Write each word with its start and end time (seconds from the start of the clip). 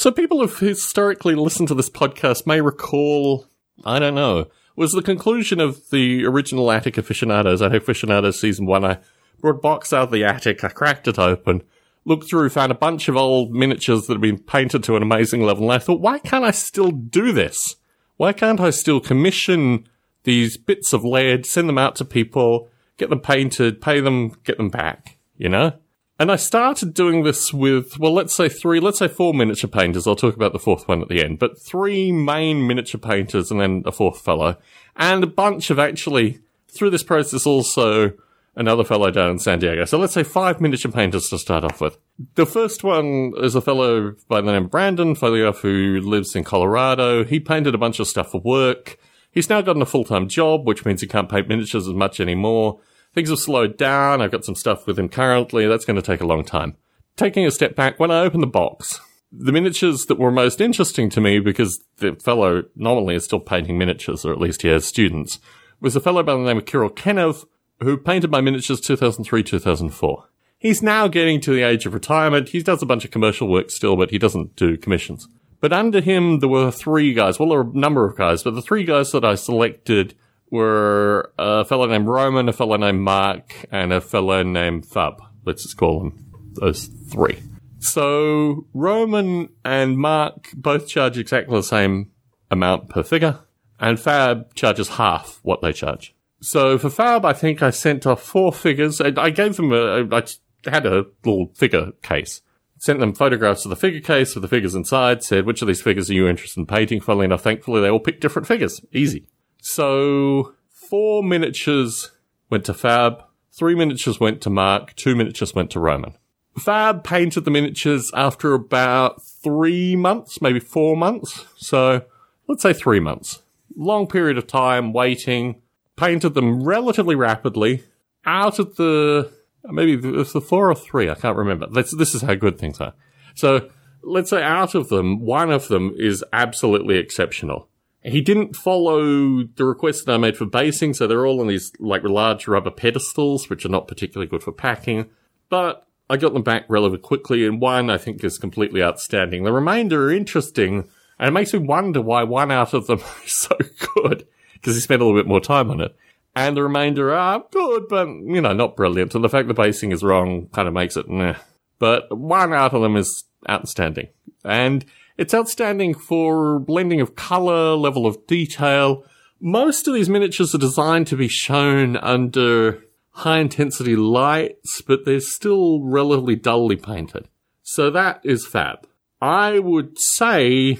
So 0.00 0.10
people 0.10 0.40
who've 0.40 0.58
historically 0.58 1.34
listened 1.34 1.68
to 1.68 1.74
this 1.74 1.90
podcast 1.90 2.46
may 2.46 2.62
recall, 2.62 3.44
I 3.84 3.98
don't 3.98 4.14
know, 4.14 4.46
was 4.74 4.92
the 4.92 5.02
conclusion 5.02 5.60
of 5.60 5.90
the 5.90 6.24
original 6.24 6.72
Attic 6.72 6.96
Aficionados, 6.96 7.60
Attic 7.60 7.82
Aficionados 7.82 8.40
season 8.40 8.64
one. 8.64 8.82
I 8.82 9.00
brought 9.42 9.56
a 9.56 9.60
box 9.60 9.92
out 9.92 10.04
of 10.04 10.10
the 10.10 10.24
attic, 10.24 10.64
I 10.64 10.70
cracked 10.70 11.06
it 11.06 11.18
open, 11.18 11.64
looked 12.06 12.30
through, 12.30 12.48
found 12.48 12.72
a 12.72 12.76
bunch 12.76 13.08
of 13.08 13.16
old 13.18 13.52
miniatures 13.52 14.06
that 14.06 14.14
had 14.14 14.22
been 14.22 14.38
painted 14.38 14.82
to 14.84 14.96
an 14.96 15.02
amazing 15.02 15.42
level, 15.42 15.64
and 15.64 15.74
I 15.74 15.84
thought, 15.84 16.00
why 16.00 16.18
can't 16.18 16.46
I 16.46 16.50
still 16.50 16.92
do 16.92 17.30
this? 17.30 17.76
Why 18.16 18.32
can't 18.32 18.58
I 18.58 18.70
still 18.70 19.00
commission 19.00 19.86
these 20.22 20.56
bits 20.56 20.94
of 20.94 21.04
lead, 21.04 21.44
send 21.44 21.68
them 21.68 21.76
out 21.76 21.94
to 21.96 22.06
people, 22.06 22.70
get 22.96 23.10
them 23.10 23.20
painted, 23.20 23.82
pay 23.82 24.00
them, 24.00 24.30
get 24.44 24.56
them 24.56 24.70
back, 24.70 25.18
you 25.36 25.50
know? 25.50 25.74
And 26.20 26.30
I 26.30 26.36
started 26.36 26.92
doing 26.92 27.22
this 27.22 27.50
with, 27.50 27.98
well, 27.98 28.12
let's 28.12 28.34
say 28.34 28.50
three, 28.50 28.78
let's 28.78 28.98
say 28.98 29.08
four 29.08 29.32
miniature 29.32 29.70
painters. 29.70 30.06
I'll 30.06 30.14
talk 30.14 30.36
about 30.36 30.52
the 30.52 30.58
fourth 30.58 30.86
one 30.86 31.00
at 31.00 31.08
the 31.08 31.24
end, 31.24 31.38
but 31.38 31.58
three 31.58 32.12
main 32.12 32.66
miniature 32.66 33.00
painters 33.00 33.50
and 33.50 33.58
then 33.58 33.82
a 33.86 33.90
fourth 33.90 34.20
fellow. 34.20 34.58
And 34.96 35.24
a 35.24 35.26
bunch 35.26 35.70
of 35.70 35.78
actually, 35.78 36.40
through 36.68 36.90
this 36.90 37.02
process 37.02 37.46
also, 37.46 38.12
another 38.54 38.84
fellow 38.84 39.10
down 39.10 39.30
in 39.30 39.38
San 39.38 39.60
Diego. 39.60 39.86
So 39.86 39.96
let's 39.96 40.12
say 40.12 40.22
five 40.22 40.60
miniature 40.60 40.92
painters 40.92 41.30
to 41.30 41.38
start 41.38 41.64
off 41.64 41.80
with. 41.80 41.96
The 42.34 42.44
first 42.44 42.84
one 42.84 43.32
is 43.38 43.54
a 43.54 43.62
fellow 43.62 44.14
by 44.28 44.42
the 44.42 44.52
name 44.52 44.66
of 44.66 44.70
Brandon 44.70 45.14
Folioff 45.14 45.60
who 45.60 46.02
lives 46.02 46.36
in 46.36 46.44
Colorado. 46.44 47.24
He 47.24 47.40
painted 47.40 47.74
a 47.74 47.78
bunch 47.78 47.98
of 47.98 48.06
stuff 48.06 48.32
for 48.32 48.42
work. 48.42 48.98
He's 49.30 49.48
now 49.48 49.62
gotten 49.62 49.80
a 49.80 49.86
full-time 49.86 50.28
job, 50.28 50.66
which 50.66 50.84
means 50.84 51.00
he 51.00 51.06
can't 51.06 51.30
paint 51.30 51.48
miniatures 51.48 51.88
as 51.88 51.94
much 51.94 52.20
anymore. 52.20 52.78
Things 53.14 53.30
have 53.30 53.38
slowed 53.38 53.76
down. 53.76 54.22
I've 54.22 54.30
got 54.30 54.44
some 54.44 54.54
stuff 54.54 54.86
with 54.86 54.98
him 54.98 55.08
currently. 55.08 55.66
That's 55.66 55.84
going 55.84 55.96
to 55.96 56.02
take 56.02 56.20
a 56.20 56.26
long 56.26 56.44
time. 56.44 56.76
Taking 57.16 57.44
a 57.44 57.50
step 57.50 57.74
back, 57.74 57.98
when 57.98 58.10
I 58.10 58.20
opened 58.20 58.42
the 58.42 58.48
box, 58.48 59.00
the 59.32 59.52
miniatures 59.52 60.06
that 60.06 60.18
were 60.18 60.30
most 60.30 60.60
interesting 60.60 61.10
to 61.10 61.20
me, 61.20 61.40
because 61.40 61.82
the 61.96 62.14
fellow 62.14 62.64
normally 62.76 63.16
is 63.16 63.24
still 63.24 63.40
painting 63.40 63.78
miniatures, 63.78 64.24
or 64.24 64.32
at 64.32 64.40
least 64.40 64.62
he 64.62 64.68
has 64.68 64.86
students, 64.86 65.38
was 65.80 65.96
a 65.96 66.00
fellow 66.00 66.22
by 66.22 66.32
the 66.32 66.38
name 66.38 66.58
of 66.58 66.66
Kirill 66.66 66.90
Kanev, 66.90 67.44
who 67.80 67.96
painted 67.96 68.30
my 68.30 68.40
miniatures 68.40 68.80
2003, 68.80 69.42
2004. 69.42 70.24
He's 70.58 70.82
now 70.82 71.08
getting 71.08 71.40
to 71.40 71.54
the 71.54 71.62
age 71.62 71.86
of 71.86 71.94
retirement. 71.94 72.50
He 72.50 72.62
does 72.62 72.82
a 72.82 72.86
bunch 72.86 73.04
of 73.04 73.10
commercial 73.10 73.48
work 73.48 73.70
still, 73.70 73.96
but 73.96 74.10
he 74.10 74.18
doesn't 74.18 74.56
do 74.56 74.76
commissions. 74.76 75.26
But 75.60 75.72
under 75.72 76.00
him, 76.00 76.40
there 76.40 76.48
were 76.48 76.70
three 76.70 77.14
guys. 77.14 77.38
Well, 77.38 77.48
there 77.48 77.62
were 77.62 77.70
a 77.70 77.78
number 77.78 78.04
of 78.04 78.16
guys, 78.16 78.42
but 78.42 78.54
the 78.54 78.62
three 78.62 78.84
guys 78.84 79.10
that 79.12 79.24
I 79.24 79.34
selected 79.34 80.14
were 80.50 81.32
a 81.38 81.64
fellow 81.64 81.86
named 81.86 82.06
Roman, 82.06 82.48
a 82.48 82.52
fellow 82.52 82.76
named 82.76 83.00
Mark, 83.00 83.66
and 83.70 83.92
a 83.92 84.00
fellow 84.00 84.42
named 84.42 84.86
Fab. 84.86 85.22
Let's 85.44 85.62
just 85.62 85.76
call 85.76 86.00
them 86.00 86.26
those 86.54 86.86
three. 86.86 87.38
So 87.78 88.66
Roman 88.74 89.50
and 89.64 89.96
Mark 89.96 90.48
both 90.54 90.88
charge 90.88 91.16
exactly 91.16 91.56
the 91.56 91.62
same 91.62 92.10
amount 92.50 92.88
per 92.88 93.02
figure, 93.02 93.40
and 93.78 93.98
Fab 93.98 94.54
charges 94.54 94.88
half 94.88 95.40
what 95.42 95.62
they 95.62 95.72
charge. 95.72 96.14
So 96.42 96.78
for 96.78 96.90
Fab, 96.90 97.24
I 97.24 97.32
think 97.32 97.62
I 97.62 97.70
sent 97.70 98.06
off 98.06 98.22
four 98.22 98.52
figures. 98.52 99.00
I 99.00 99.30
gave 99.30 99.56
them 99.56 99.72
a, 99.72 100.06
I 100.14 100.22
had 100.70 100.86
a 100.86 101.06
little 101.24 101.52
figure 101.54 101.92
case. 102.02 102.42
Sent 102.78 102.98
them 102.98 103.14
photographs 103.14 103.66
of 103.66 103.70
the 103.70 103.76
figure 103.76 104.00
case 104.00 104.34
with 104.34 104.42
the 104.42 104.48
figures 104.48 104.74
inside, 104.74 105.22
said, 105.22 105.44
which 105.44 105.60
of 105.60 105.68
these 105.68 105.82
figures 105.82 106.08
are 106.10 106.14
you 106.14 106.26
interested 106.26 106.60
in 106.60 106.66
painting? 106.66 107.00
Funnily 107.00 107.26
enough, 107.26 107.42
thankfully, 107.42 107.82
they 107.82 107.90
all 107.90 108.00
picked 108.00 108.22
different 108.22 108.48
figures. 108.48 108.80
Easy. 108.90 109.26
So 109.60 110.54
four 110.70 111.22
miniatures 111.22 112.10
went 112.48 112.64
to 112.66 112.74
Fab, 112.74 113.22
three 113.52 113.74
miniatures 113.74 114.18
went 114.18 114.40
to 114.42 114.50
Mark, 114.50 114.94
two 114.96 115.14
miniatures 115.14 115.54
went 115.54 115.70
to 115.72 115.80
Roman. 115.80 116.16
Fab 116.58 117.04
painted 117.04 117.44
the 117.44 117.50
miniatures 117.50 118.10
after 118.14 118.54
about 118.54 119.22
three 119.22 119.96
months, 119.96 120.42
maybe 120.42 120.60
four 120.60 120.96
months. 120.96 121.46
So 121.56 122.02
let's 122.48 122.62
say 122.62 122.72
three 122.72 123.00
months. 123.00 123.42
Long 123.76 124.06
period 124.06 124.36
of 124.36 124.46
time 124.46 124.92
waiting, 124.92 125.62
painted 125.96 126.34
them 126.34 126.64
relatively 126.64 127.14
rapidly. 127.14 127.84
Out 128.26 128.58
of 128.58 128.76
the, 128.76 129.30
maybe 129.64 129.94
it's 130.20 130.32
the 130.32 130.40
four 130.40 130.70
or 130.70 130.74
three, 130.74 131.08
I 131.08 131.14
can't 131.14 131.36
remember. 131.36 131.66
This, 131.66 131.94
this 131.96 132.14
is 132.14 132.22
how 132.22 132.34
good 132.34 132.58
things 132.58 132.80
are. 132.80 132.94
So 133.34 133.70
let's 134.02 134.30
say 134.30 134.42
out 134.42 134.74
of 134.74 134.88
them, 134.88 135.20
one 135.20 135.50
of 135.50 135.68
them 135.68 135.94
is 135.96 136.24
absolutely 136.32 136.98
exceptional. 136.98 137.68
He 138.02 138.22
didn't 138.22 138.56
follow 138.56 139.42
the 139.44 139.64
request 139.64 140.06
that 140.06 140.14
I 140.14 140.18
made 140.18 140.36
for 140.36 140.46
basing, 140.46 140.94
so 140.94 141.06
they're 141.06 141.26
all 141.26 141.40
on 141.40 141.48
these 141.48 141.72
like 141.78 142.02
large 142.02 142.48
rubber 142.48 142.70
pedestals, 142.70 143.50
which 143.50 143.66
are 143.66 143.70
not 143.70 143.88
particularly 143.88 144.28
good 144.28 144.42
for 144.42 144.52
packing. 144.52 145.10
But 145.50 145.86
I 146.08 146.16
got 146.16 146.32
them 146.32 146.42
back 146.42 146.64
relatively 146.68 146.98
quickly, 146.98 147.46
and 147.46 147.60
one 147.60 147.90
I 147.90 147.98
think 147.98 148.24
is 148.24 148.38
completely 148.38 148.82
outstanding. 148.82 149.44
The 149.44 149.52
remainder 149.52 150.06
are 150.06 150.12
interesting, 150.12 150.88
and 151.18 151.28
it 151.28 151.32
makes 151.32 151.52
me 151.52 151.58
wonder 151.58 152.00
why 152.00 152.24
one 152.24 152.50
out 152.50 152.72
of 152.72 152.86
them 152.86 153.00
is 153.24 153.32
so 153.32 153.56
good, 153.94 154.26
because 154.54 154.74
he 154.74 154.80
spent 154.80 155.02
a 155.02 155.04
little 155.04 155.20
bit 155.20 155.28
more 155.28 155.40
time 155.40 155.70
on 155.70 155.80
it. 155.80 155.94
And 156.34 156.56
the 156.56 156.62
remainder 156.62 157.12
are 157.12 157.44
good, 157.50 157.84
but, 157.88 158.06
you 158.06 158.40
know, 158.40 158.52
not 158.52 158.76
brilliant. 158.76 159.14
And 159.14 159.22
the 159.22 159.28
fact 159.28 159.48
the 159.48 159.54
basing 159.54 159.92
is 159.92 160.02
wrong 160.02 160.48
kind 160.52 160.68
of 160.68 160.74
makes 160.74 160.96
it 160.96 161.08
meh. 161.08 161.34
But 161.78 162.16
one 162.16 162.52
out 162.52 162.72
of 162.72 162.82
them 162.82 162.96
is 162.96 163.24
outstanding. 163.48 164.08
And 164.44 164.84
it's 165.20 165.34
outstanding 165.34 165.92
for 165.92 166.58
blending 166.58 167.02
of 167.02 167.14
color, 167.14 167.76
level 167.76 168.06
of 168.06 168.26
detail. 168.26 169.04
Most 169.38 169.86
of 169.86 169.92
these 169.92 170.08
miniatures 170.08 170.54
are 170.54 170.58
designed 170.58 171.08
to 171.08 171.16
be 171.16 171.28
shown 171.28 171.98
under 171.98 172.82
high 173.10 173.40
intensity 173.40 173.96
lights, 173.96 174.80
but 174.80 175.04
they're 175.04 175.20
still 175.20 175.82
relatively 175.82 176.36
dully 176.36 176.76
painted. 176.76 177.28
So 177.62 177.90
that 177.90 178.22
is 178.24 178.46
fab. 178.46 178.88
I 179.20 179.58
would 179.58 179.98
say 179.98 180.78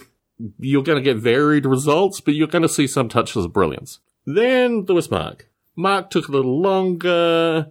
you're 0.58 0.84
going 0.84 0.96
to 0.96 1.04
get 1.04 1.22
varied 1.22 1.66
results, 1.66 2.22
but 2.22 2.32
you're 2.32 2.48
going 2.48 2.62
to 2.62 2.68
see 2.68 2.86
some 2.86 3.10
touches 3.10 3.44
of 3.44 3.52
brilliance. 3.52 3.98
Then 4.24 4.86
there 4.86 4.96
was 4.96 5.10
Mark. 5.10 5.50
Mark 5.76 6.08
took 6.08 6.28
a 6.28 6.32
little 6.32 6.62
longer, 6.62 7.66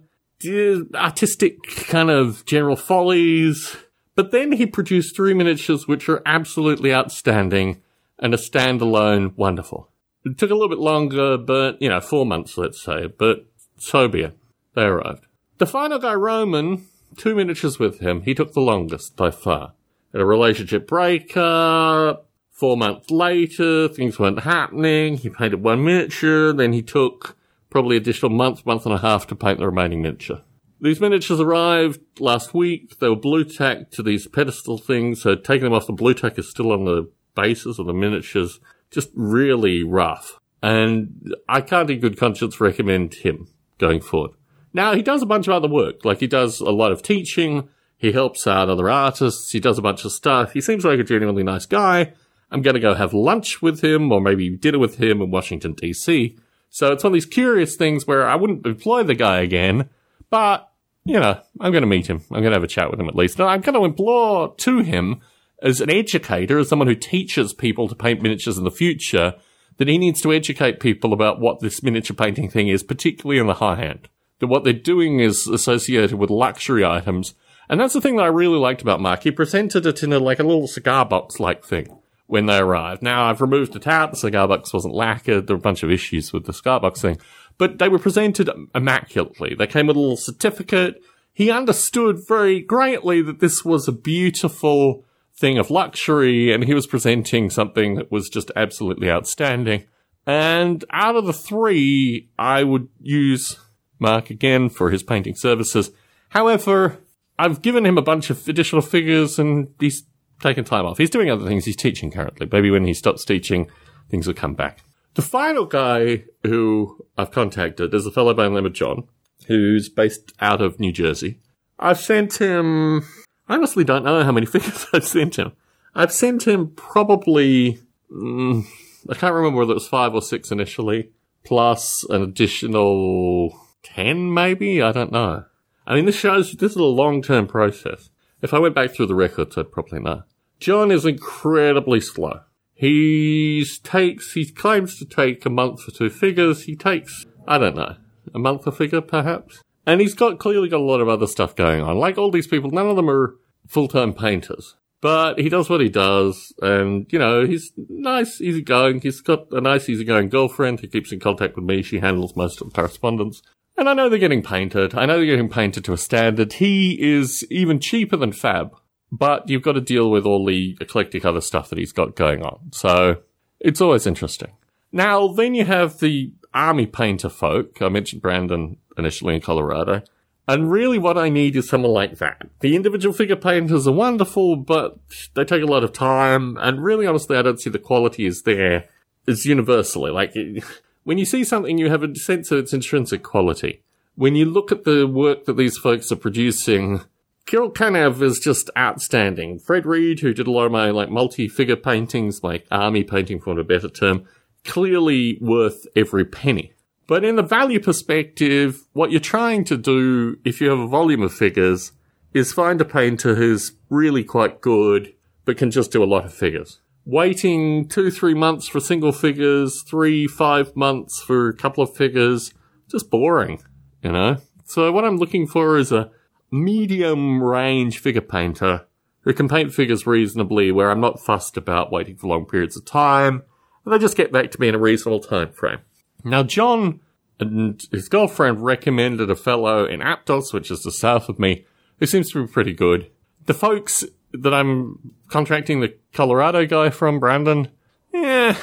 artistic 0.94 1.64
kind 1.88 2.10
of 2.10 2.44
general 2.46 2.76
follies, 2.76 3.76
but 4.20 4.32
then 4.32 4.52
he 4.52 4.66
produced 4.66 5.16
three 5.16 5.32
miniatures 5.32 5.88
which 5.88 6.06
are 6.06 6.20
absolutely 6.26 6.92
outstanding 6.92 7.80
and 8.18 8.34
a 8.34 8.36
standalone 8.36 9.34
wonderful. 9.34 9.88
It 10.26 10.36
took 10.36 10.50
a 10.50 10.52
little 10.52 10.68
bit 10.68 10.76
longer, 10.76 11.38
but, 11.38 11.80
you 11.80 11.88
know, 11.88 12.02
four 12.02 12.26
months, 12.26 12.58
let's 12.58 12.82
say, 12.82 13.06
but 13.06 13.46
so 13.78 14.08
be 14.08 14.24
it. 14.24 14.36
They 14.74 14.82
arrived. 14.82 15.24
The 15.56 15.66
final 15.66 15.98
guy, 15.98 16.12
Roman, 16.12 16.86
two 17.16 17.34
miniatures 17.34 17.78
with 17.78 18.00
him, 18.00 18.20
he 18.20 18.34
took 18.34 18.52
the 18.52 18.60
longest 18.60 19.16
by 19.16 19.30
far. 19.30 19.72
Had 20.12 20.20
a 20.20 20.26
relationship 20.26 20.86
breakup. 20.86 22.28
Four 22.50 22.76
months 22.76 23.10
later, 23.10 23.88
things 23.88 24.18
weren't 24.18 24.40
happening. 24.40 25.16
He 25.16 25.30
painted 25.30 25.62
one 25.62 25.82
miniature, 25.82 26.52
then 26.52 26.74
he 26.74 26.82
took 26.82 27.38
probably 27.70 27.96
additional 27.96 28.30
month, 28.30 28.66
month 28.66 28.84
and 28.84 28.94
a 28.94 28.98
half 28.98 29.26
to 29.28 29.34
paint 29.34 29.60
the 29.60 29.64
remaining 29.64 30.02
miniature. 30.02 30.42
These 30.80 31.00
miniatures 31.00 31.40
arrived 31.40 32.00
last 32.18 32.54
week. 32.54 32.98
They 32.98 33.08
were 33.08 33.16
blue 33.16 33.44
tacked 33.44 33.92
to 33.94 34.02
these 34.02 34.26
pedestal 34.26 34.78
things. 34.78 35.22
So 35.22 35.34
taking 35.34 35.64
them 35.64 35.72
off 35.74 35.86
the 35.86 35.92
blue 35.92 36.14
tack 36.14 36.38
is 36.38 36.48
still 36.48 36.72
on 36.72 36.84
the 36.84 37.10
bases 37.34 37.78
of 37.78 37.86
the 37.86 37.92
miniatures. 37.92 38.60
Just 38.90 39.10
really 39.14 39.82
rough. 39.82 40.38
And 40.62 41.34
I 41.48 41.60
can't 41.60 41.90
in 41.90 42.00
good 42.00 42.18
conscience 42.18 42.60
recommend 42.60 43.14
him 43.14 43.48
going 43.78 44.00
forward. 44.00 44.32
Now 44.72 44.94
he 44.94 45.02
does 45.02 45.22
a 45.22 45.26
bunch 45.26 45.48
of 45.48 45.54
other 45.54 45.68
work. 45.68 46.04
Like 46.04 46.20
he 46.20 46.26
does 46.26 46.60
a 46.60 46.70
lot 46.70 46.92
of 46.92 47.02
teaching. 47.02 47.68
He 47.96 48.12
helps 48.12 48.46
out 48.46 48.70
other 48.70 48.88
artists. 48.88 49.50
He 49.50 49.60
does 49.60 49.78
a 49.78 49.82
bunch 49.82 50.04
of 50.04 50.12
stuff. 50.12 50.52
He 50.52 50.60
seems 50.60 50.84
like 50.84 50.98
a 50.98 51.04
genuinely 51.04 51.42
nice 51.42 51.66
guy. 51.66 52.12
I'm 52.50 52.62
going 52.62 52.74
to 52.74 52.80
go 52.80 52.94
have 52.94 53.12
lunch 53.12 53.62
with 53.62 53.82
him 53.84 54.10
or 54.10 54.20
maybe 54.20 54.56
dinner 54.56 54.78
with 54.78 54.96
him 54.96 55.20
in 55.20 55.30
Washington 55.30 55.74
DC. 55.74 56.38
So 56.70 56.92
it's 56.92 57.04
one 57.04 57.10
of 57.10 57.14
these 57.14 57.26
curious 57.26 57.76
things 57.76 58.06
where 58.06 58.26
I 58.26 58.36
wouldn't 58.36 58.66
employ 58.66 59.02
the 59.02 59.14
guy 59.14 59.40
again, 59.40 59.90
but 60.30 60.69
you 61.04 61.18
know, 61.18 61.40
I'm 61.60 61.72
going 61.72 61.82
to 61.82 61.88
meet 61.88 62.08
him. 62.08 62.22
I'm 62.30 62.40
going 62.40 62.50
to 62.50 62.56
have 62.56 62.64
a 62.64 62.68
chat 62.68 62.90
with 62.90 63.00
him 63.00 63.08
at 63.08 63.16
least. 63.16 63.40
I'm 63.40 63.60
going 63.60 63.74
to 63.74 63.84
implore 63.84 64.54
to 64.56 64.78
him 64.80 65.20
as 65.62 65.80
an 65.80 65.90
educator, 65.90 66.58
as 66.58 66.68
someone 66.68 66.88
who 66.88 66.94
teaches 66.94 67.52
people 67.52 67.88
to 67.88 67.94
paint 67.94 68.22
miniatures 68.22 68.58
in 68.58 68.64
the 68.64 68.70
future, 68.70 69.34
that 69.78 69.88
he 69.88 69.98
needs 69.98 70.20
to 70.22 70.32
educate 70.32 70.80
people 70.80 71.12
about 71.12 71.40
what 71.40 71.60
this 71.60 71.82
miniature 71.82 72.14
painting 72.14 72.50
thing 72.50 72.68
is, 72.68 72.82
particularly 72.82 73.40
in 73.40 73.46
the 73.46 73.54
high 73.54 73.82
end. 73.82 74.08
That 74.38 74.48
what 74.48 74.64
they're 74.64 74.72
doing 74.72 75.20
is 75.20 75.46
associated 75.46 76.14
with 76.14 76.30
luxury 76.30 76.84
items. 76.84 77.34
And 77.68 77.80
that's 77.80 77.94
the 77.94 78.00
thing 78.00 78.16
that 78.16 78.24
I 78.24 78.28
really 78.28 78.58
liked 78.58 78.82
about 78.82 79.00
Mark. 79.00 79.22
He 79.22 79.30
presented 79.30 79.86
it 79.86 80.02
in 80.02 80.12
a, 80.12 80.18
like 80.18 80.40
a 80.40 80.44
little 80.44 80.66
cigar 80.66 81.04
box 81.04 81.38
like 81.38 81.64
thing 81.64 81.98
when 82.26 82.46
they 82.46 82.58
arrived. 82.58 83.02
Now 83.02 83.28
I've 83.28 83.40
removed 83.40 83.76
it 83.76 83.86
out. 83.86 84.12
The 84.12 84.16
cigar 84.16 84.48
box 84.48 84.72
wasn't 84.72 84.94
lacquered. 84.94 85.46
There 85.46 85.56
were 85.56 85.60
a 85.60 85.62
bunch 85.62 85.82
of 85.82 85.90
issues 85.90 86.32
with 86.32 86.46
the 86.46 86.52
cigar 86.52 86.80
box 86.80 87.00
thing 87.00 87.18
but 87.60 87.78
they 87.78 87.90
were 87.90 87.98
presented 87.98 88.48
immaculately. 88.74 89.54
They 89.54 89.66
came 89.66 89.86
with 89.86 89.96
a 89.96 90.00
little 90.00 90.16
certificate. 90.16 90.94
He 91.34 91.50
understood 91.50 92.26
very 92.26 92.62
greatly 92.62 93.20
that 93.20 93.40
this 93.40 93.66
was 93.66 93.86
a 93.86 93.92
beautiful 93.92 95.04
thing 95.38 95.58
of 95.58 95.70
luxury, 95.70 96.54
and 96.54 96.64
he 96.64 96.72
was 96.72 96.86
presenting 96.86 97.50
something 97.50 97.96
that 97.96 98.10
was 98.10 98.30
just 98.30 98.50
absolutely 98.56 99.10
outstanding. 99.10 99.84
And 100.26 100.82
out 100.90 101.16
of 101.16 101.26
the 101.26 101.34
three, 101.34 102.30
I 102.38 102.64
would 102.64 102.88
use 102.98 103.58
Mark 103.98 104.30
again 104.30 104.70
for 104.70 104.90
his 104.90 105.02
painting 105.02 105.34
services. 105.34 105.90
However, 106.30 106.96
I've 107.38 107.60
given 107.60 107.84
him 107.84 107.98
a 107.98 108.02
bunch 108.02 108.30
of 108.30 108.48
additional 108.48 108.80
figures 108.80 109.38
and 109.38 109.68
he's 109.78 110.04
taken 110.40 110.64
time 110.64 110.86
off. 110.86 110.96
He's 110.96 111.10
doing 111.10 111.30
other 111.30 111.46
things. 111.46 111.66
He's 111.66 111.76
teaching 111.76 112.10
currently. 112.10 112.48
Maybe 112.50 112.70
when 112.70 112.86
he 112.86 112.94
stops 112.94 113.22
teaching, 113.22 113.70
things 114.08 114.26
will 114.26 114.32
come 114.32 114.54
back. 114.54 114.78
The 115.14 115.22
final 115.22 115.66
guy 115.66 116.24
who 116.44 117.04
I've 117.18 117.32
contacted 117.32 117.92
is 117.94 118.06
a 118.06 118.12
fellow 118.12 118.32
by 118.32 118.44
the 118.44 118.50
name 118.50 118.66
of 118.66 118.72
John, 118.72 119.08
who's 119.46 119.88
based 119.88 120.32
out 120.40 120.62
of 120.62 120.78
New 120.78 120.92
Jersey. 120.92 121.40
I've 121.78 122.00
sent 122.00 122.40
him, 122.40 123.02
I 123.48 123.54
honestly 123.54 123.84
don't 123.84 124.04
know 124.04 124.22
how 124.22 124.32
many 124.32 124.46
figures 124.46 124.86
I've 124.92 125.06
sent 125.06 125.36
him. 125.36 125.52
I've 125.94 126.12
sent 126.12 126.46
him 126.46 126.68
probably, 126.76 127.80
mm, 128.10 128.64
I 129.08 129.14
can't 129.14 129.34
remember 129.34 129.58
whether 129.58 129.72
it 129.72 129.74
was 129.74 129.88
five 129.88 130.14
or 130.14 130.22
six 130.22 130.52
initially, 130.52 131.10
plus 131.44 132.04
an 132.08 132.22
additional 132.22 133.58
10 133.82 134.32
maybe? 134.32 134.80
I 134.80 134.92
don't 134.92 135.10
know. 135.10 135.44
I 135.86 135.94
mean, 135.94 136.04
this 136.04 136.16
shows 136.16 136.52
this 136.52 136.72
is 136.72 136.76
a 136.76 136.84
long 136.84 137.22
term 137.22 137.48
process. 137.48 138.10
If 138.42 138.54
I 138.54 138.58
went 138.58 138.74
back 138.74 138.92
through 138.92 139.06
the 139.06 139.14
records, 139.14 139.58
I'd 139.58 139.72
probably 139.72 139.98
know. 139.98 140.22
John 140.60 140.90
is 140.90 141.04
incredibly 141.04 142.00
slow. 142.00 142.40
He 142.80 143.62
takes, 143.82 144.32
he 144.32 144.50
claims 144.50 144.98
to 144.98 145.04
take 145.04 145.44
a 145.44 145.50
month 145.50 145.82
for 145.82 145.90
two 145.90 146.08
figures. 146.08 146.62
He 146.62 146.74
takes, 146.74 147.26
I 147.46 147.58
don't 147.58 147.76
know, 147.76 147.96
a 148.34 148.38
month 148.38 148.66
a 148.66 148.72
figure 148.72 149.02
perhaps. 149.02 149.62
And 149.84 150.00
he's 150.00 150.14
got 150.14 150.38
clearly 150.38 150.70
got 150.70 150.80
a 150.80 150.82
lot 150.82 151.02
of 151.02 151.08
other 151.08 151.26
stuff 151.26 151.54
going 151.54 151.82
on. 151.82 151.98
Like 151.98 152.16
all 152.16 152.30
these 152.30 152.46
people, 152.46 152.70
none 152.70 152.88
of 152.88 152.96
them 152.96 153.10
are 153.10 153.36
full-time 153.68 154.14
painters. 154.14 154.76
But 155.02 155.38
he 155.38 155.50
does 155.50 155.68
what 155.68 155.82
he 155.82 155.90
does, 155.90 156.54
and 156.62 157.06
you 157.12 157.18
know, 157.18 157.44
he's 157.44 157.70
nice, 157.76 158.40
easygoing. 158.40 159.02
He's 159.02 159.20
got 159.20 159.52
a 159.52 159.60
nice, 159.60 159.86
easygoing 159.86 160.30
girlfriend 160.30 160.80
who 160.80 160.86
keeps 160.86 161.12
in 161.12 161.20
contact 161.20 161.56
with 161.56 161.64
me. 161.66 161.82
She 161.82 162.00
handles 162.00 162.34
most 162.34 162.62
of 162.62 162.68
the 162.68 162.74
correspondence. 162.74 163.42
And 163.76 163.90
I 163.90 163.94
know 163.94 164.08
they're 164.08 164.18
getting 164.18 164.42
painted. 164.42 164.94
I 164.94 165.04
know 165.04 165.18
they're 165.18 165.26
getting 165.26 165.50
painted 165.50 165.84
to 165.84 165.92
a 165.92 165.98
standard. 165.98 166.54
He 166.54 166.98
is 166.98 167.46
even 167.50 167.78
cheaper 167.78 168.16
than 168.16 168.32
Fab 168.32 168.74
but 169.12 169.48
you've 169.48 169.62
got 169.62 169.72
to 169.72 169.80
deal 169.80 170.10
with 170.10 170.24
all 170.24 170.44
the 170.44 170.76
eclectic 170.80 171.24
other 171.24 171.40
stuff 171.40 171.68
that 171.70 171.78
he's 171.78 171.92
got 171.92 172.16
going 172.16 172.42
on. 172.42 172.72
So 172.72 173.22
it's 173.58 173.80
always 173.80 174.06
interesting. 174.06 174.52
Now, 174.92 175.28
then 175.28 175.54
you 175.54 175.64
have 175.64 175.98
the 175.98 176.32
army 176.52 176.86
painter 176.86 177.28
folk. 177.28 177.80
I 177.80 177.88
mentioned 177.88 178.22
Brandon 178.22 178.76
initially 178.96 179.34
in 179.34 179.40
Colorado. 179.40 180.02
And 180.48 180.70
really 180.70 180.98
what 180.98 181.16
I 181.16 181.28
need 181.28 181.54
is 181.54 181.68
someone 181.68 181.92
like 181.92 182.18
that. 182.18 182.48
The 182.58 182.74
individual 182.74 183.14
figure 183.14 183.36
painters 183.36 183.86
are 183.86 183.92
wonderful, 183.92 184.56
but 184.56 184.98
they 185.34 185.44
take 185.44 185.62
a 185.62 185.66
lot 185.66 185.84
of 185.84 185.92
time. 185.92 186.56
And 186.58 186.82
really, 186.82 187.06
honestly, 187.06 187.36
I 187.36 187.42
don't 187.42 187.60
see 187.60 187.70
the 187.70 187.78
quality 187.78 188.26
is 188.26 188.42
there. 188.42 188.88
It's 189.28 189.44
universally. 189.44 190.10
Like, 190.10 190.34
when 191.04 191.18
you 191.18 191.24
see 191.24 191.44
something, 191.44 191.78
you 191.78 191.88
have 191.88 192.02
a 192.02 192.14
sense 192.16 192.50
of 192.50 192.58
its 192.58 192.72
intrinsic 192.72 193.22
quality. 193.22 193.82
When 194.16 194.34
you 194.34 194.44
look 194.44 194.72
at 194.72 194.84
the 194.84 195.06
work 195.06 195.44
that 195.44 195.56
these 195.56 195.78
folks 195.78 196.10
are 196.10 196.16
producing, 196.16 197.02
Kirill 197.46 197.72
Kanev 197.72 198.22
is 198.22 198.38
just 198.38 198.70
outstanding. 198.78 199.58
Fred 199.58 199.86
Reed, 199.86 200.20
who 200.20 200.32
did 200.32 200.46
a 200.46 200.50
lot 200.50 200.66
of 200.66 200.72
my 200.72 200.90
like 200.90 201.10
multi-figure 201.10 201.76
paintings, 201.76 202.42
like 202.42 202.66
army 202.70 203.02
painting 203.02 203.40
for 203.40 203.58
a 203.58 203.64
better 203.64 203.88
term, 203.88 204.24
clearly 204.64 205.38
worth 205.40 205.86
every 205.96 206.24
penny. 206.24 206.72
But 207.06 207.24
in 207.24 207.34
the 207.34 207.42
value 207.42 207.80
perspective, 207.80 208.86
what 208.92 209.10
you're 209.10 209.18
trying 209.18 209.64
to 209.64 209.76
do, 209.76 210.36
if 210.44 210.60
you 210.60 210.70
have 210.70 210.78
a 210.78 210.86
volume 210.86 211.22
of 211.22 211.32
figures, 211.32 211.90
is 212.32 212.52
find 212.52 212.80
a 212.80 212.84
painter 212.84 213.34
who's 213.34 213.72
really 213.88 214.22
quite 214.22 214.60
good, 214.60 215.12
but 215.44 215.56
can 215.56 215.72
just 215.72 215.90
do 215.90 216.04
a 216.04 216.06
lot 216.06 216.24
of 216.24 216.32
figures. 216.32 216.78
Waiting 217.04 217.88
two, 217.88 218.12
three 218.12 218.34
months 218.34 218.68
for 218.68 218.78
single 218.78 219.10
figures, 219.10 219.82
three, 219.82 220.28
five 220.28 220.76
months 220.76 221.20
for 221.20 221.48
a 221.48 221.56
couple 221.56 221.82
of 221.82 221.96
figures, 221.96 222.54
just 222.88 223.10
boring, 223.10 223.60
you 224.04 224.12
know? 224.12 224.36
So 224.64 224.92
what 224.92 225.04
I'm 225.04 225.16
looking 225.16 225.48
for 225.48 225.76
is 225.78 225.90
a 225.90 226.12
medium 226.50 227.42
range 227.42 227.98
figure 227.98 228.20
painter 228.20 228.86
who 229.22 229.32
can 229.32 229.48
paint 229.48 229.72
figures 229.72 230.06
reasonably 230.06 230.72
where 230.72 230.90
I'm 230.90 231.00
not 231.00 231.20
fussed 231.20 231.56
about 231.56 231.92
waiting 231.92 232.16
for 232.16 232.26
long 232.26 232.46
periods 232.46 232.76
of 232.76 232.84
time, 232.84 233.42
and 233.84 233.92
they 233.92 233.98
just 233.98 234.16
get 234.16 234.32
back 234.32 234.50
to 234.50 234.60
me 234.60 234.68
in 234.68 234.74
a 234.74 234.78
reasonable 234.78 235.20
time 235.20 235.52
frame. 235.52 235.80
Now, 236.24 236.42
John 236.42 237.00
and 237.38 237.82
his 237.90 238.08
girlfriend 238.08 238.62
recommended 238.64 239.30
a 239.30 239.36
fellow 239.36 239.84
in 239.84 240.00
Aptos, 240.00 240.52
which 240.52 240.70
is 240.70 240.82
the 240.82 240.92
south 240.92 241.28
of 241.28 241.38
me, 241.38 241.66
who 241.98 242.06
seems 242.06 242.30
to 242.30 242.46
be 242.46 242.52
pretty 242.52 242.72
good. 242.72 243.10
The 243.46 243.54
folks 243.54 244.04
that 244.32 244.54
I'm 244.54 245.14
contracting 245.28 245.80
the 245.80 245.94
Colorado 246.12 246.66
guy 246.66 246.90
from, 246.90 247.18
Brandon, 247.18 247.68
yeah, 248.12 248.56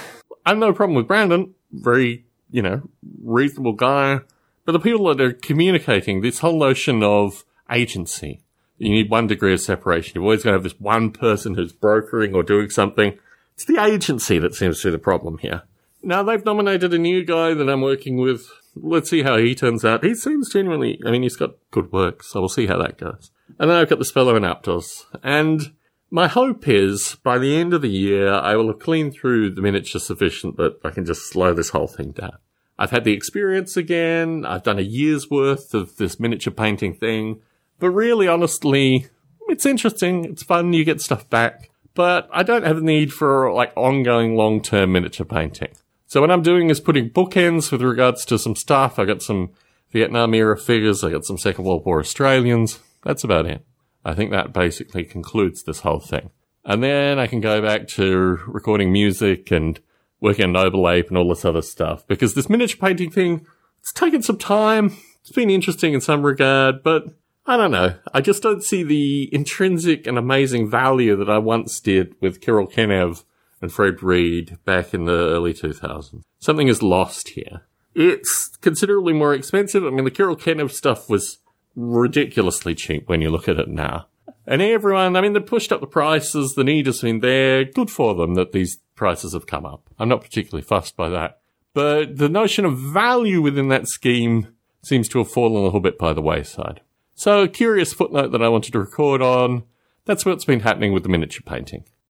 I 0.45 0.49
have 0.49 0.57
no 0.57 0.73
problem 0.73 0.95
with 0.95 1.07
Brandon. 1.07 1.53
Very, 1.71 2.25
you 2.49 2.61
know, 2.61 2.89
reasonable 3.23 3.73
guy. 3.73 4.19
But 4.65 4.71
the 4.73 4.79
people 4.79 5.05
that 5.07 5.21
are 5.21 5.33
communicating, 5.33 6.21
this 6.21 6.39
whole 6.39 6.59
notion 6.59 7.03
of 7.03 7.43
agency. 7.71 8.41
You 8.77 8.89
need 8.89 9.09
one 9.09 9.27
degree 9.27 9.53
of 9.53 9.61
separation. 9.61 10.13
You've 10.15 10.23
always 10.23 10.43
got 10.43 10.51
to 10.51 10.55
have 10.55 10.63
this 10.63 10.79
one 10.79 11.11
person 11.11 11.55
who's 11.55 11.73
brokering 11.73 12.35
or 12.35 12.43
doing 12.43 12.69
something. 12.69 13.17
It's 13.55 13.65
the 13.65 13.83
agency 13.83 14.37
that 14.39 14.53
seems 14.53 14.81
to 14.81 14.87
be 14.87 14.91
the 14.91 14.99
problem 14.99 15.39
here. 15.39 15.63
Now 16.03 16.21
they've 16.21 16.45
nominated 16.45 16.93
a 16.93 16.99
new 16.99 17.25
guy 17.25 17.53
that 17.53 17.69
I'm 17.69 17.81
working 17.81 18.17
with. 18.17 18.47
Let's 18.75 19.09
see 19.09 19.23
how 19.23 19.37
he 19.37 19.55
turns 19.55 19.83
out. 19.83 20.03
He 20.03 20.13
seems 20.13 20.51
genuinely, 20.51 20.99
I 21.05 21.11
mean, 21.11 21.23
he's 21.23 21.35
got 21.35 21.55
good 21.71 21.91
work, 21.91 22.23
so 22.23 22.39
we'll 22.39 22.49
see 22.49 22.67
how 22.67 22.77
that 22.77 22.99
goes. 22.99 23.31
And 23.57 23.69
then 23.69 23.77
I've 23.77 23.89
got 23.89 23.97
this 23.97 24.11
fellow 24.11 24.35
in 24.35 24.43
Aptos. 24.43 25.05
And 25.23 25.73
my 26.11 26.27
hope 26.27 26.67
is 26.67 27.17
by 27.23 27.39
the 27.39 27.55
end 27.55 27.73
of 27.73 27.81
the 27.81 27.89
year, 27.89 28.31
I 28.31 28.55
will 28.55 28.67
have 28.67 28.79
cleaned 28.79 29.13
through 29.13 29.51
the 29.51 29.61
miniature 29.61 29.99
sufficient 29.99 30.57
that 30.57 30.79
I 30.83 30.91
can 30.91 31.05
just 31.05 31.29
slow 31.29 31.53
this 31.53 31.69
whole 31.69 31.87
thing 31.87 32.11
down. 32.11 32.37
I've 32.77 32.91
had 32.91 33.03
the 33.03 33.13
experience 33.13 33.75
again. 33.75 34.45
I've 34.45 34.63
done 34.63 34.77
a 34.77 34.83
year's 34.83 35.29
worth 35.29 35.73
of 35.73 35.97
this 35.97 36.19
miniature 36.19 36.53
painting 36.53 36.93
thing. 36.93 37.41
But 37.79 37.91
really, 37.91 38.27
honestly, 38.27 39.07
it's 39.47 39.65
interesting. 39.65 40.25
It's 40.25 40.43
fun. 40.43 40.73
You 40.73 40.83
get 40.83 41.01
stuff 41.01 41.29
back. 41.29 41.69
But 41.93 42.29
I 42.31 42.43
don't 42.43 42.65
have 42.65 42.77
a 42.77 42.81
need 42.81 43.11
for 43.11 43.51
like 43.51 43.73
ongoing 43.75 44.35
long 44.35 44.61
term 44.61 44.91
miniature 44.91 45.25
painting. 45.25 45.69
So 46.05 46.21
what 46.21 46.31
I'm 46.31 46.43
doing 46.43 46.69
is 46.69 46.79
putting 46.79 47.09
bookends 47.09 47.71
with 47.71 47.81
regards 47.81 48.23
to 48.25 48.39
some 48.39 48.55
stuff. 48.55 48.97
I 48.97 49.05
got 49.05 49.21
some 49.21 49.51
Vietnam 49.91 50.33
era 50.33 50.57
figures. 50.57 51.03
I 51.03 51.11
got 51.11 51.25
some 51.25 51.37
Second 51.37 51.65
World 51.65 51.85
War 51.85 51.99
Australians. 51.99 52.79
That's 53.03 53.23
about 53.23 53.45
it. 53.45 53.65
I 54.05 54.13
think 54.13 54.31
that 54.31 54.53
basically 54.53 55.03
concludes 55.03 55.63
this 55.63 55.81
whole 55.81 55.99
thing. 55.99 56.29
And 56.63 56.83
then 56.83 57.19
I 57.19 57.27
can 57.27 57.41
go 57.41 57.61
back 57.61 57.87
to 57.89 58.39
recording 58.47 58.91
music 58.91 59.51
and 59.51 59.79
working 60.21 60.45
on 60.45 60.51
Noble 60.51 60.89
Ape 60.89 61.09
and 61.09 61.17
all 61.17 61.29
this 61.29 61.45
other 61.45 61.61
stuff. 61.61 62.05
Because 62.07 62.33
this 62.33 62.49
miniature 62.49 62.79
painting 62.79 63.11
thing, 63.11 63.45
it's 63.79 63.91
taken 63.91 64.21
some 64.21 64.37
time. 64.37 64.95
It's 65.21 65.31
been 65.31 65.49
interesting 65.49 65.93
in 65.93 66.01
some 66.01 66.23
regard, 66.23 66.83
but 66.83 67.05
I 67.49 67.55
don't 67.55 67.71
know. 67.71 67.95
I 68.13 68.19
just 68.19 68.43
don't 68.43 68.61
see 68.61 68.83
the 68.83 69.33
intrinsic 69.33 70.05
and 70.05 70.17
amazing 70.17 70.69
value 70.69 71.15
that 71.15 71.29
I 71.29 71.37
once 71.37 71.79
did 71.79 72.13
with 72.19 72.41
Kirill 72.41 72.67
Kanev 72.67 73.23
and 73.61 73.71
Fred 73.71 74.03
Reed 74.03 74.57
back 74.65 74.93
in 74.93 75.05
the 75.05 75.13
early 75.13 75.53
2000s. 75.53 76.23
Something 76.39 76.67
is 76.67 76.83
lost 76.83 77.29
here. 77.29 77.61
It's 77.95 78.49
considerably 78.57 79.13
more 79.13 79.33
expensive. 79.33 79.85
I 79.85 79.91
mean, 79.91 80.03
the 80.03 80.11
Kirill 80.11 80.35
Kanev 80.35 80.71
stuff 80.71 81.09
was 81.09 81.39
ridiculously 81.73 82.75
cheap 82.75 83.07
when 83.07 83.21
you 83.21 83.29
look 83.29 83.47
at 83.47 83.59
it 83.59 83.69
now. 83.69 84.07
And 84.45 84.61
everyone, 84.61 85.15
I 85.15 85.21
mean, 85.21 85.31
they 85.31 85.39
pushed 85.39 85.71
up 85.71 85.79
the 85.79 85.87
prices. 85.87 86.53
The 86.53 86.65
need 86.65 86.85
has 86.85 87.01
been 87.01 87.21
there. 87.21 87.63
Good 87.63 87.89
for 87.89 88.13
them 88.13 88.35
that 88.35 88.51
these 88.51 88.79
prices 88.95 89.31
have 89.31 89.47
come 89.47 89.65
up. 89.65 89.89
I'm 89.97 90.09
not 90.09 90.21
particularly 90.21 90.63
fussed 90.63 90.97
by 90.97 91.07
that. 91.09 91.39
But 91.73 92.17
the 92.17 92.29
notion 92.29 92.65
of 92.65 92.77
value 92.77 93.41
within 93.41 93.69
that 93.69 93.87
scheme 93.87 94.53
seems 94.83 95.07
to 95.09 95.19
have 95.19 95.31
fallen 95.31 95.61
a 95.61 95.65
little 95.65 95.79
bit 95.79 95.97
by 95.97 96.11
the 96.11 96.21
wayside. 96.21 96.81
So, 97.19 97.41
a 97.41 97.47
curious 97.47 97.93
footnote 97.93 98.31
that 98.33 98.43
I 98.43 98.47
wanted 98.47 98.73
to 98.73 98.79
record 98.79 99.23
on. 99.23 99.63
That's 100.05 100.23
what's 100.23 100.45
been 100.45 100.59
happening 100.59 100.93
with 100.93 101.01
the 101.01 101.09
miniature 101.09 101.41
painting. 101.43 101.83